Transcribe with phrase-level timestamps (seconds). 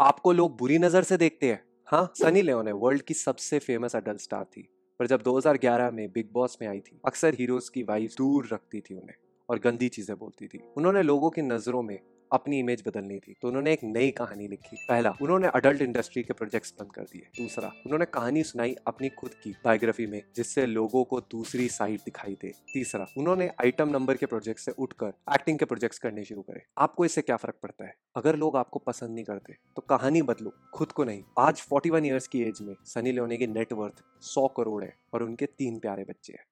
[0.00, 3.96] आपको लोग बुरी नज़र से देखते हैं। हाँ सनी लियोन है, वर्ल्ड की सबसे फ़ेमस
[3.96, 4.68] अडल्ट स्टार थी।
[5.00, 8.80] पर जब 2011 में बिग बॉस में आई थी, अक्सर हीरोज की वाइफ दूर रखती
[8.80, 9.14] थी उन्हें
[9.48, 11.98] और गंदी चीज़ें बोलती थी। उन्होंने लोगों की नज़रों में
[12.32, 16.32] अपनी इमेज बदलनी थी। तो उन्होंने एक नई कहानी लिखी। पहला, उन्होंने अडल्ट इंडस्ट्री के
[16.32, 21.04] प्रोजेक्ट्स बंद कर दिए। दूसरा, उन्होंने कहानी सुनाई अपनी खुद की बायोग्राफी में, जिससे लोगों
[21.04, 25.64] को दूसरी साइड दिखाई दे। तीसरा, उन्होंने आइटम नंबर के प्रोजेक्ट से उठकर एक्टिंग के
[25.64, 27.94] प्रोजेक्ट्स करने शुरू करे। आपको इससे क्या फ़र्क पड़ता है?
[28.16, 32.26] अगर लोग आपको पसंद नहीं करते तो कहानी बदलो, खुद को नहीं। आज 41 इयर्स
[32.26, 36.32] की एज में सनी लियोनी की नेटवर्थ 100 करोड़ है और उनके तीन प्यारे बच्चे
[36.32, 36.44] हैं।